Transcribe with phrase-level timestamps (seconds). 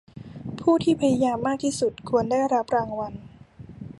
[0.61, 3.13] ผู้ที่พยายามมากที่สุดควรได้รับรางวัล